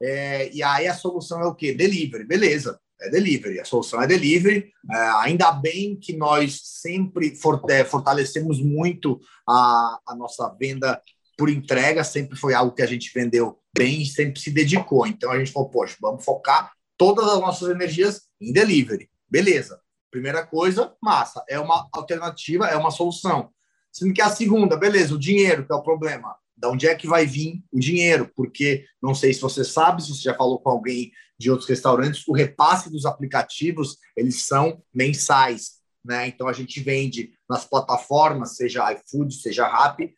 [0.00, 1.74] É, e aí a solução é o quê?
[1.74, 4.72] Delivery, beleza, é delivery, a solução é delivery.
[4.90, 7.36] É, ainda bem que nós sempre
[7.70, 11.00] é, fortalecemos muito a, a nossa venda
[11.36, 15.06] por entrega, sempre foi algo que a gente vendeu bem e sempre se dedicou.
[15.06, 19.08] Então a gente falou, poxa, vamos focar todas as nossas energias em delivery.
[19.30, 19.80] Beleza.
[20.10, 23.50] Primeira coisa, massa, é uma alternativa, é uma solução.
[23.92, 26.34] Sendo que a segunda, beleza, o dinheiro, que é o problema.
[26.56, 28.30] Da onde é que vai vir o dinheiro?
[28.34, 32.26] Porque não sei se você sabe, se você já falou com alguém de outros restaurantes,
[32.26, 36.26] o repasse dos aplicativos, eles são mensais, né?
[36.26, 40.14] Então a gente vende nas plataformas, seja iFood, seja Rappi,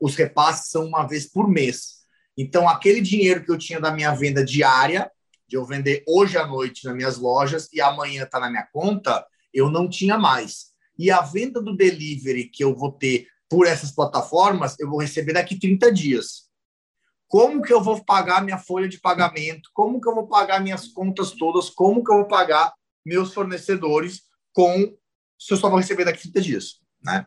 [0.00, 1.98] os repasses são uma vez por mês.
[2.36, 5.10] Então aquele dinheiro que eu tinha da minha venda diária,
[5.48, 9.26] de eu vender hoje à noite nas minhas lojas e amanhã está na minha conta,
[9.52, 10.66] eu não tinha mais.
[10.98, 15.32] E a venda do delivery que eu vou ter por essas plataformas, eu vou receber
[15.32, 16.47] daqui 30 dias.
[17.28, 19.70] Como que eu vou pagar minha folha de pagamento?
[19.74, 21.68] Como que eu vou pagar minhas contas todas?
[21.68, 22.72] Como que eu vou pagar
[23.04, 24.96] meus fornecedores com
[25.38, 27.26] se eu só vou receber daqui 30 dias, né?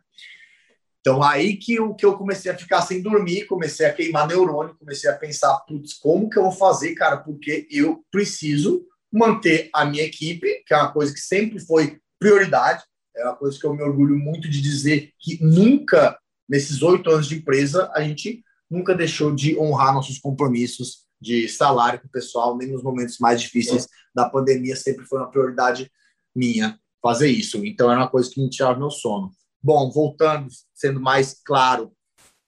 [1.00, 4.76] Então, aí que eu, que eu comecei a ficar sem dormir, comecei a queimar neurônio,
[4.78, 7.18] comecei a pensar, putz, como que eu vou fazer, cara?
[7.18, 12.84] Porque eu preciso manter a minha equipe, que é uma coisa que sempre foi prioridade,
[13.16, 17.28] é uma coisa que eu me orgulho muito de dizer que nunca, nesses oito anos
[17.28, 22.58] de empresa, a gente nunca deixou de honrar nossos compromissos de salário com o pessoal,
[22.58, 25.92] nem nos momentos mais difíceis da pandemia, sempre foi uma prioridade
[26.34, 27.64] minha fazer isso.
[27.66, 29.32] Então, era uma coisa que me tirava meu sono.
[29.62, 31.92] Bom, voltando, sendo mais claro,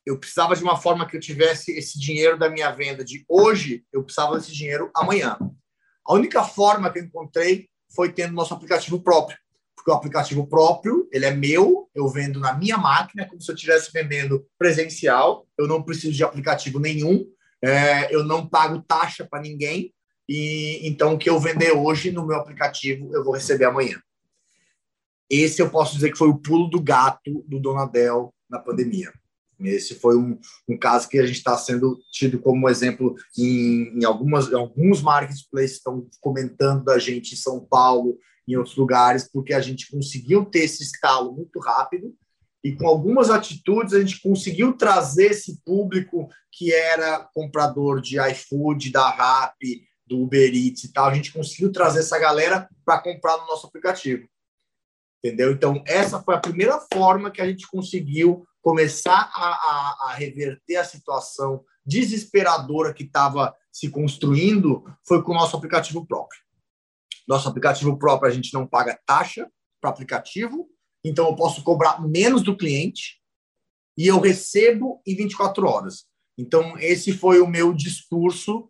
[0.05, 3.85] eu precisava de uma forma que eu tivesse esse dinheiro da minha venda de hoje,
[3.91, 5.37] eu precisava desse dinheiro amanhã.
[6.05, 9.37] A única forma que eu encontrei foi tendo nosso aplicativo próprio,
[9.75, 13.55] porque o aplicativo próprio, ele é meu, eu vendo na minha máquina, como se eu
[13.55, 17.25] estivesse vendendo presencial, eu não preciso de aplicativo nenhum,
[17.61, 19.93] é, eu não pago taxa para ninguém,
[20.27, 23.99] e então o que eu vender hoje no meu aplicativo, eu vou receber amanhã.
[25.29, 29.11] Esse eu posso dizer que foi o pulo do gato do Donadel na pandemia.
[29.59, 34.05] Esse foi um, um caso que a gente está sendo tido como exemplo em, em,
[34.05, 39.61] algumas, alguns marketplaces estão comentando da gente em São Paulo, em outros lugares, porque a
[39.61, 42.13] gente conseguiu ter esse escalo muito rápido
[42.63, 48.91] e com algumas atitudes a gente conseguiu trazer esse público que era comprador de iFood,
[48.91, 53.37] da Rappi, do Uber Eats e tal, a gente conseguiu trazer essa galera para comprar
[53.37, 54.27] no nosso aplicativo
[55.23, 55.53] entendeu?
[55.53, 60.75] Então, essa foi a primeira forma que a gente conseguiu começar a, a, a reverter
[60.75, 66.39] a situação desesperadora que estava se construindo, foi com o nosso aplicativo próprio.
[67.27, 69.47] Nosso aplicativo próprio, a gente não paga taxa
[69.81, 70.67] para aplicativo,
[71.03, 73.21] então eu posso cobrar menos do cliente
[73.97, 76.05] e eu recebo em 24 horas.
[76.37, 78.67] Então, esse foi o meu discurso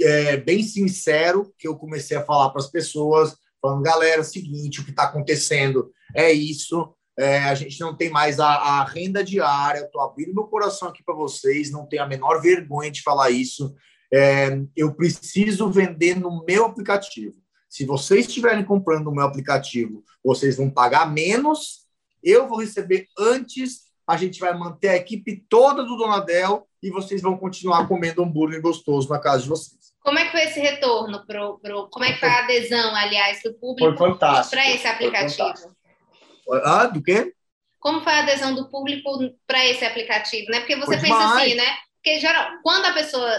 [0.00, 4.80] é, bem sincero que eu comecei a falar para as pessoas falando, galera, é seguinte,
[4.80, 9.24] o que está acontecendo é isso, é, a gente não tem mais a, a renda
[9.24, 9.80] diária.
[9.80, 13.30] Eu estou abrindo meu coração aqui para vocês, não tenho a menor vergonha de falar
[13.30, 13.74] isso.
[14.12, 17.34] É, eu preciso vender no meu aplicativo.
[17.76, 21.84] Se vocês estiverem comprando no meu aplicativo, vocês vão pagar menos,
[22.24, 27.20] eu vou receber antes, a gente vai manter a equipe toda do Donadel e vocês
[27.20, 29.92] vão continuar comendo hambúrguer gostoso na casa de vocês.
[30.00, 31.26] Como é que foi esse retorno?
[31.26, 35.52] Pro, pro, como é que foi a adesão, aliás, do público para esse aplicativo?
[36.64, 37.34] Ah, do quê?
[37.78, 39.10] Como foi a adesão do público
[39.46, 40.60] para esse aplicativo, né?
[40.60, 41.42] Porque você foi pensa demais.
[41.42, 41.76] assim, né?
[41.96, 43.30] Porque geral, quando a pessoa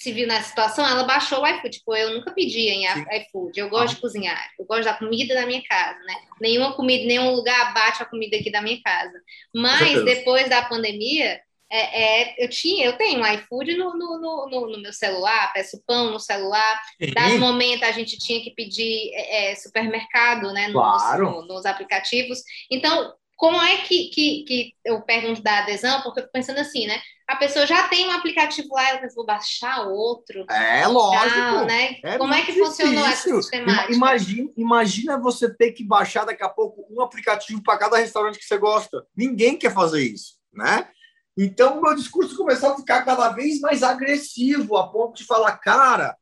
[0.00, 1.76] se viu nessa situação, ela baixou o iFood.
[1.76, 3.04] Tipo, eu nunca pedi em Sim.
[3.18, 3.60] iFood.
[3.60, 3.94] Eu gosto ah.
[3.96, 4.50] de cozinhar.
[4.58, 6.14] Eu gosto da comida da minha casa, né?
[6.40, 9.20] Nenhuma comida, nenhum lugar bate a comida aqui da minha casa.
[9.54, 11.38] Mas depois da pandemia,
[11.70, 16.10] é, é, eu tinha, eu tenho iFood no, no, no, no, meu celular, peço pão
[16.10, 16.80] no celular.
[17.14, 20.68] Dado momento a gente tinha que pedir é, é supermercado, né?
[20.68, 21.42] Nos, claro.
[21.42, 22.42] nos aplicativos.
[22.70, 26.02] Então, como é que, que, que eu pergunto da adesão?
[26.02, 27.00] Porque eu fico pensando assim, né?
[27.26, 30.44] A pessoa já tem um aplicativo lá, eu vou baixar outro.
[30.50, 31.64] É, lógico.
[31.64, 31.96] né?
[32.04, 32.66] É como é que difícil.
[32.66, 33.94] funcionou essa sistemática?
[33.94, 38.44] Imagina, imagina você ter que baixar daqui a pouco um aplicativo para cada restaurante que
[38.44, 39.06] você gosta.
[39.16, 40.86] Ninguém quer fazer isso, né?
[41.34, 45.56] Então, o meu discurso começou a ficar cada vez mais agressivo, a ponto de falar,
[45.56, 46.14] cara,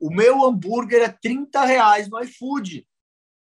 [0.00, 2.84] o meu hambúrguer é 30 reais no iFood.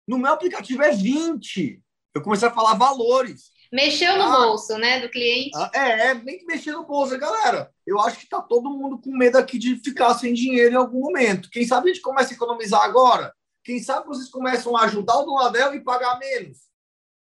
[0.07, 1.81] No meu aplicativo é 20.
[2.15, 3.51] Eu comecei a falar valores.
[3.71, 5.51] Mexeu no ah, bolso, né, do cliente.
[5.55, 7.17] Ah, é, é, nem que mexer no bolso.
[7.17, 10.77] Galera, eu acho que tá todo mundo com medo aqui de ficar sem dinheiro em
[10.77, 11.49] algum momento.
[11.49, 13.33] Quem sabe a gente começa a economizar agora?
[13.63, 16.59] Quem sabe vocês começam a ajudar o Donadel e pagar menos?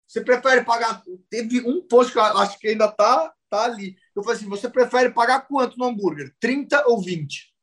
[0.07, 1.01] Você prefere pagar...
[1.29, 3.95] Teve um post que eu acho que ainda tá tá ali.
[4.15, 6.35] Eu falei assim: você prefere pagar quanto no hambúrguer?
[6.39, 7.53] 30 ou 20?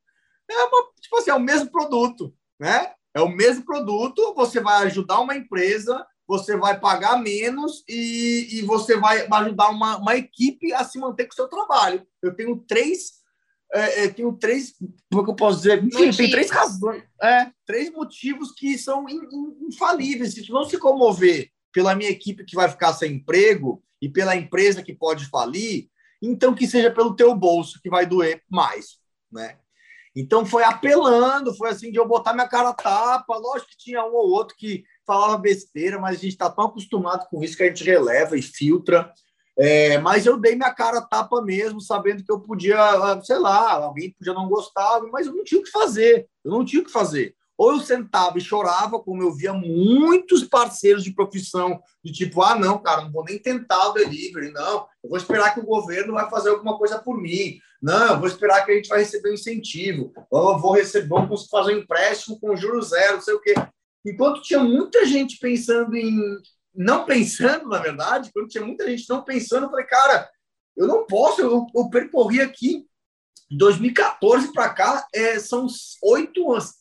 [0.48, 2.92] É uma, tipo assim, é o mesmo produto, né?
[3.12, 8.62] É o mesmo produto, você vai ajudar uma empresa, você vai pagar menos e, e
[8.62, 12.06] você vai ajudar uma, uma equipe a se manter com o seu trabalho.
[12.22, 13.18] Eu tenho três
[13.72, 14.74] é, é, tenho três,
[15.10, 15.84] como é que eu posso dizer?
[15.84, 19.06] Enfim, tem três razões, é, três motivos que são
[19.68, 20.34] infalíveis.
[20.34, 24.36] Se tu não se comover pela minha equipe que vai ficar sem emprego, e pela
[24.36, 25.88] empresa que pode falir,
[26.22, 28.98] então que seja pelo teu bolso que vai doer mais,
[29.30, 29.58] né?
[30.16, 33.36] Então foi apelando, foi assim de eu botar minha cara tapa.
[33.36, 37.26] Lógico que tinha um ou outro que falava besteira, mas a gente está tão acostumado
[37.28, 39.12] com isso que a gente releva e filtra.
[39.58, 42.78] É, mas eu dei minha cara tapa mesmo, sabendo que eu podia,
[43.24, 46.28] sei lá, alguém podia não gostar, mas eu não tinha o que fazer.
[46.44, 47.34] Eu não tinha o que fazer.
[47.58, 52.54] Ou eu sentava e chorava, como eu via muitos parceiros de profissão, de tipo, ah,
[52.54, 56.14] não, cara, não vou nem tentar o delivery, não, eu vou esperar que o governo
[56.14, 59.28] vai fazer alguma coisa por mim, não, eu vou esperar que a gente vai receber
[59.28, 63.34] um incentivo, ou eu vou receber, vamos fazer um empréstimo com juros zero, não sei
[63.34, 63.52] o quê.
[64.06, 66.18] Enquanto tinha muita gente pensando em.
[66.74, 70.30] Não pensando, na verdade, quando tinha muita gente não pensando, eu falei, cara,
[70.76, 72.86] eu não posso, eu, eu percorri aqui
[73.50, 75.66] 2014 para cá, é, são
[76.04, 76.74] oito anos.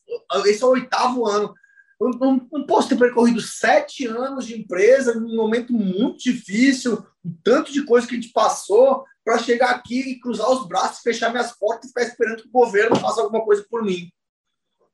[0.45, 1.53] Esse é o oitavo ano.
[1.99, 7.35] Eu não, não, posso ter percorrido sete anos de empresa, num momento muito difícil, um
[7.43, 11.29] tanto de coisa que a gente passou, para chegar aqui e cruzar os braços, fechar
[11.29, 14.09] minhas portas e ficar esperando que o governo faça alguma coisa por mim.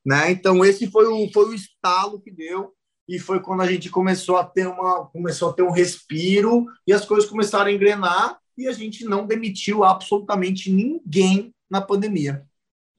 [0.06, 0.32] Né?
[0.32, 2.74] Então, esse foi o, foi o estalo que deu
[3.08, 6.94] e foi quando a gente começou a ter uma começou a ter um respiro e
[6.94, 12.46] as coisas começaram a engrenar e a gente não demitiu absolutamente ninguém na pandemia.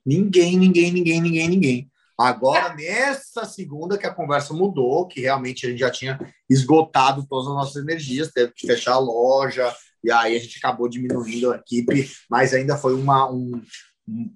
[0.05, 1.91] Ninguém, ninguém, ninguém, ninguém, ninguém.
[2.19, 7.49] Agora, nessa segunda que a conversa mudou, que realmente a gente já tinha esgotado todas
[7.49, 11.57] as nossas energias, teve que fechar a loja, e aí a gente acabou diminuindo a
[11.57, 13.61] equipe, mas ainda foi uma, um,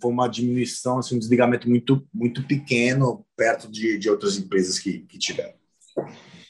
[0.01, 5.01] foi uma diminuição, assim, um desligamento muito, muito pequeno, perto de, de outras empresas que,
[5.01, 5.55] que tiveram.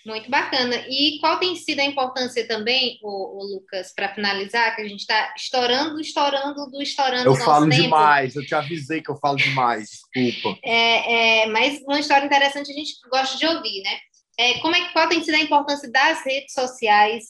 [0.04, 0.76] Muito bacana.
[0.88, 5.34] E qual tem sido a importância também, o, Lucas, para finalizar, que a gente está
[5.36, 7.26] estourando, estourando, do estourando.
[7.26, 7.82] Eu falo tempo.
[7.82, 10.58] demais, eu te avisei que eu falo demais, desculpa.
[10.64, 13.98] É, é, mas uma história interessante a gente gosta de ouvir, né?
[14.38, 17.24] É, como é, qual tem sido a importância das redes sociais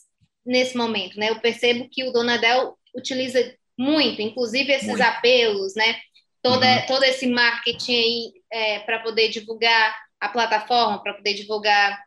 [0.46, 1.30] nesse momento, né?
[1.30, 3.40] Eu percebo que o Donadel utiliza
[3.80, 5.02] muito, inclusive esses muito.
[5.02, 5.98] apelos, né?
[6.42, 6.86] Toda, uhum.
[6.86, 11.98] Todo esse marketing aí é, para poder divulgar a plataforma, para poder divulgar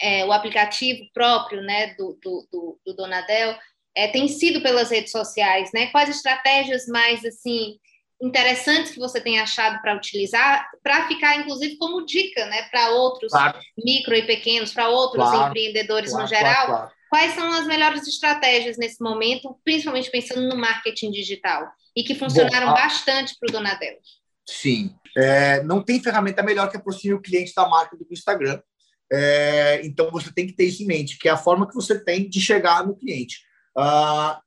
[0.00, 3.54] é, o aplicativo próprio né, do, do, do, do Donadel
[3.94, 5.88] é, tem sido pelas redes sociais, né?
[5.88, 7.78] Quais estratégias mais assim
[8.20, 13.30] interessantes que você tem achado para utilizar, para ficar inclusive como dica, né, para outros
[13.30, 13.58] claro.
[13.76, 15.48] micro e pequenos, para outros claro.
[15.48, 16.90] empreendedores claro, no geral?
[17.08, 21.66] Quais são as melhores estratégias nesse momento, principalmente pensando no marketing digital
[21.96, 22.82] e que funcionaram Bom, a...
[22.82, 23.96] bastante para o Donadel?
[24.46, 28.14] Sim, é, não tem ferramenta melhor que aproxime o cliente da marca do que o
[28.14, 28.60] Instagram.
[29.10, 31.98] É, então você tem que ter isso em mente, que é a forma que você
[31.98, 33.38] tem de chegar no cliente.
[33.76, 34.38] Uh,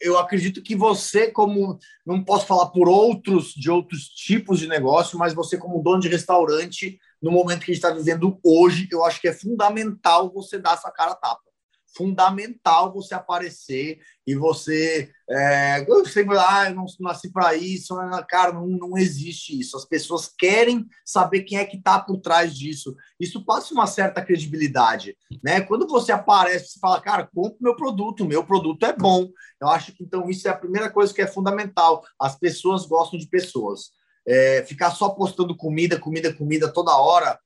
[0.00, 5.18] eu acredito que você, como não posso falar por outros de outros tipos de negócio,
[5.18, 9.04] mas você como dono de restaurante, no momento que a gente está vivendo hoje, eu
[9.04, 11.47] acho que é fundamental você dar essa cara tapa
[11.94, 15.10] fundamental você aparecer e você.
[15.30, 17.94] É, eu sempre, ah, eu não nasci para isso,
[18.28, 19.76] cara, não, não existe isso.
[19.76, 22.94] As pessoas querem saber quem é que está por trás disso.
[23.18, 25.60] Isso passa uma certa credibilidade, né?
[25.60, 29.28] Quando você aparece, você fala, cara, compre meu produto, meu produto é bom.
[29.60, 32.04] Eu acho que então isso é a primeira coisa que é fundamental.
[32.18, 33.96] As pessoas gostam de pessoas.
[34.26, 37.38] É, ficar só postando comida, comida, comida toda hora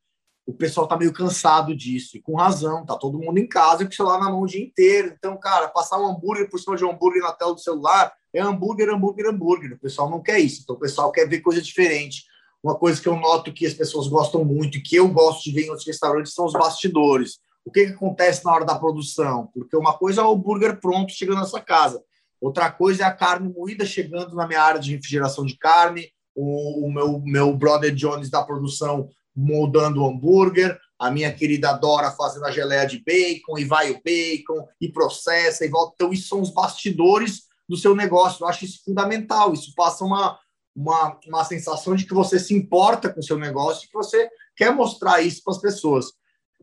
[0.45, 3.91] o pessoal tá meio cansado disso, e com razão, tá todo mundo em casa com
[3.91, 5.15] o celular na mão o dia inteiro.
[5.17, 8.41] Então, cara, passar um hambúrguer por cima de um hambúrguer na tela do celular é
[8.41, 9.73] hambúrguer, hambúrguer, hambúrguer.
[9.75, 12.25] O pessoal não quer isso, então o pessoal quer ver coisa diferente.
[12.63, 15.53] Uma coisa que eu noto que as pessoas gostam muito e que eu gosto de
[15.53, 17.39] ver em outros restaurantes são os bastidores.
[17.65, 19.49] O que, que acontece na hora da produção?
[19.55, 22.03] Porque uma coisa é o hambúrguer pronto chegando na sua casa,
[22.41, 26.87] outra coisa é a carne moída chegando na minha área de refrigeração de carne, o,
[26.87, 32.45] o meu, meu brother Jones da produção moldando o hambúrguer, a minha querida Dora fazendo
[32.45, 35.95] a geleia de bacon, e vai o bacon, e processa, e volta.
[35.97, 38.45] Então, isso são os bastidores do seu negócio.
[38.45, 39.53] Eu acho isso fundamental.
[39.53, 40.39] Isso passa uma,
[40.77, 44.29] uma, uma sensação de que você se importa com o seu negócio e que você
[44.57, 46.07] quer mostrar isso para as pessoas.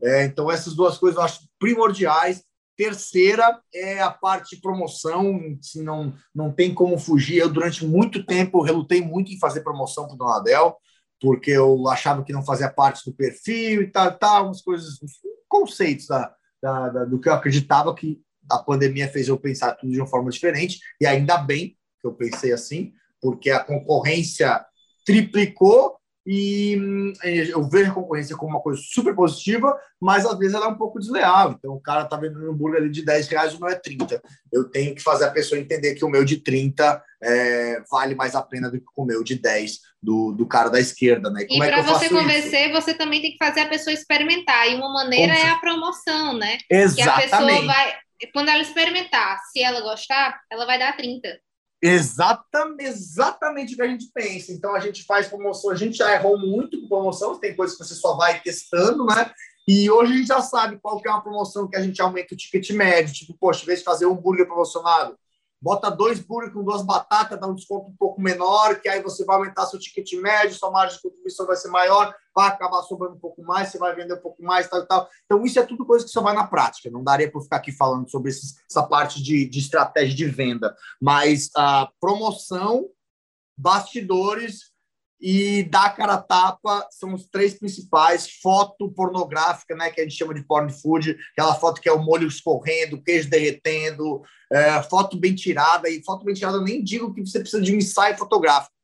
[0.02, 2.42] É, então, essas duas coisas eu acho primordiais.
[2.76, 7.36] Terceira é a parte de promoção, se não, não tem como fugir.
[7.36, 10.78] Eu, durante muito tempo, relutei muito em fazer promoção para o Donadel
[11.20, 14.98] porque eu achava que não fazia parte do perfil e tal, tal umas coisas,
[15.46, 19.92] conceitos da, da, da, do que eu acreditava que a pandemia fez eu pensar tudo
[19.92, 24.64] de uma forma diferente, e ainda bem que eu pensei assim, porque a concorrência
[25.04, 30.54] triplicou e hum, eu vejo a concorrência como uma coisa super positiva, mas às vezes
[30.54, 31.52] ela é um pouco desleal.
[31.52, 34.20] Então, o cara tá vendendo um hambúrguer ali de 10 reais, o meu é 30.
[34.52, 38.34] Eu tenho que fazer a pessoa entender que o meu de 30 é, vale mais
[38.34, 41.44] a pena do que o meu de 10 do, do cara da esquerda, né?
[41.46, 42.80] Como e é para você convencer, isso?
[42.80, 44.70] você também tem que fazer a pessoa experimentar.
[44.70, 46.58] E uma maneira Como é a promoção, né?
[46.70, 47.28] Exatamente.
[47.28, 47.94] Que a pessoa vai,
[48.32, 51.28] quando ela experimentar, se ela gostar, ela vai dar 30.
[51.82, 54.52] Exatamente, exatamente o que a gente pensa.
[54.52, 57.84] Então a gente faz promoção, a gente já errou muito com promoção, tem coisas que
[57.84, 59.32] você só vai testando, né?
[59.66, 62.34] E hoje a gente já sabe qual que é uma promoção que a gente aumenta
[62.34, 65.16] o ticket médio, tipo, poxa, em vez de fazer um hambúrguer promocionado,
[65.60, 69.24] bota dois burgers com duas batatas, dá um desconto um pouco menor, que aí você
[69.24, 73.16] vai aumentar seu ticket médio, sua margem de contribuição vai ser maior, vai acabar sobrando
[73.16, 75.08] um pouco mais, você vai vender um pouco mais, tal e tal.
[75.26, 76.90] Então, isso é tudo coisa que só vai na prática.
[76.90, 80.74] Não daria para ficar aqui falando sobre esses, essa parte de, de estratégia de venda,
[81.00, 82.88] mas a promoção,
[83.58, 84.69] bastidores
[85.20, 88.30] e dar cara a tapa são os três principais.
[88.40, 92.02] Foto pornográfica, né, que a gente chama de porn food, aquela foto que é o
[92.02, 95.90] molho escorrendo, queijo derretendo, é, foto bem tirada.
[95.90, 98.74] E foto bem tirada, eu nem digo que você precisa de um ensaio fotográfico.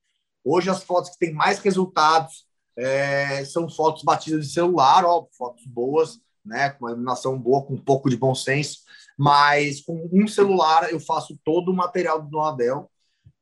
[0.45, 2.47] Hoje, as fotos que têm mais resultados
[2.77, 7.75] é, são fotos batidas de celular, ó, fotos boas, né, com uma iluminação boa, com
[7.75, 8.81] um pouco de bom senso.
[9.19, 12.91] Mas com um celular eu faço todo o material do Donadel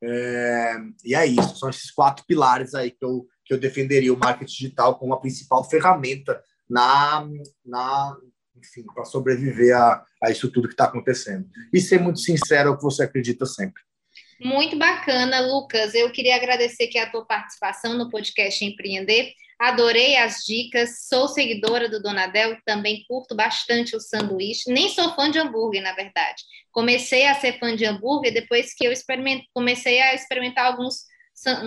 [0.06, 4.18] é, e é isso, são esses quatro pilares aí que eu, que eu defenderia o
[4.18, 7.26] marketing digital como a principal ferramenta na,
[7.64, 8.16] na
[8.56, 11.46] enfim, para sobreviver a, a isso tudo que está acontecendo.
[11.72, 13.82] E ser muito sincero é o que você acredita sempre.
[14.40, 15.94] Muito bacana, Lucas.
[15.94, 19.32] Eu queria agradecer aqui a tua participação no podcast Empreender.
[19.58, 24.70] Adorei as dicas, sou seguidora do Donadel, também curto bastante o sanduíche.
[24.70, 26.42] Nem sou fã de hambúrguer, na verdade.
[26.72, 28.92] Comecei a ser fã de hambúrguer depois que eu
[29.52, 31.04] comecei a experimentar alguns,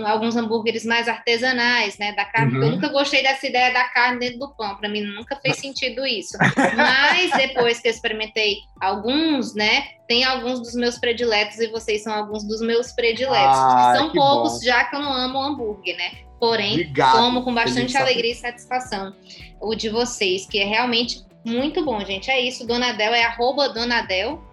[0.06, 2.12] alguns hambúrgueres mais artesanais, né?
[2.12, 2.58] Da carne.
[2.58, 2.64] Uhum.
[2.64, 4.76] Eu nunca gostei dessa ideia da carne dentro do pão.
[4.76, 6.38] Para mim nunca fez sentido isso.
[6.76, 9.88] Mas depois que eu experimentei alguns, né?
[10.10, 13.58] Tem alguns dos meus prediletos e vocês são alguns dos meus prediletos.
[13.58, 14.62] Ah, são poucos, bom.
[14.62, 16.27] já que eu não amo hambúrguer, né?
[16.40, 17.18] Porém, Obrigado.
[17.18, 19.16] como com bastante alegria e satisfação
[19.60, 22.30] o de vocês, que é realmente muito bom, gente.
[22.30, 24.44] É isso, Donadel é arroba Donadel,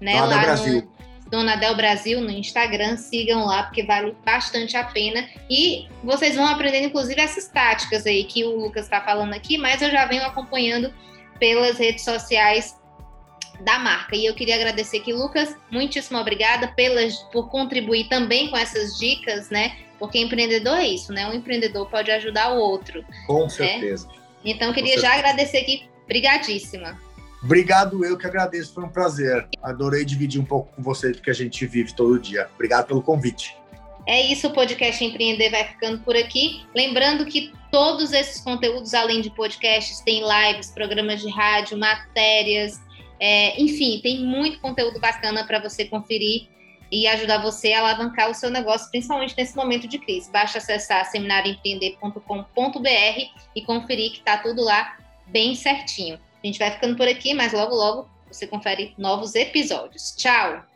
[0.00, 0.14] né?
[0.14, 0.74] Donadel lá Brasil.
[0.74, 0.92] no
[1.30, 5.26] Donadel Brasil no Instagram, sigam lá, porque vale bastante a pena.
[5.48, 9.80] E vocês vão aprendendo, inclusive, essas táticas aí que o Lucas está falando aqui, mas
[9.80, 10.92] eu já venho acompanhando
[11.40, 12.76] pelas redes sociais
[13.64, 14.14] da marca.
[14.14, 19.48] E eu queria agradecer aqui, Lucas, muitíssimo obrigada pelas, por contribuir também com essas dicas,
[19.48, 19.76] né?
[20.02, 21.28] Porque empreendedor é isso, né?
[21.28, 23.04] Um empreendedor pode ajudar o outro.
[23.24, 23.48] Com né?
[23.48, 24.08] certeza.
[24.44, 25.84] Então, eu queria já agradecer aqui.
[26.08, 26.98] Brigadíssima.
[27.40, 29.46] Obrigado, eu que agradeço, foi um prazer.
[29.62, 32.48] Adorei dividir um pouco com você do que a gente vive todo dia.
[32.56, 33.56] Obrigado pelo convite.
[34.04, 36.66] É isso, o podcast Empreender vai ficando por aqui.
[36.74, 42.80] Lembrando que todos esses conteúdos, além de podcasts, tem lives, programas de rádio, matérias,
[43.20, 46.48] é, enfim, tem muito conteúdo bacana para você conferir
[46.92, 50.30] e ajudar você a alavancar o seu negócio, principalmente nesse momento de crise.
[50.30, 53.20] Basta acessar seminarioempreender.com.br
[53.56, 56.20] e conferir que está tudo lá bem certinho.
[56.44, 60.14] A gente vai ficando por aqui, mas logo, logo você confere novos episódios.
[60.16, 60.71] Tchau!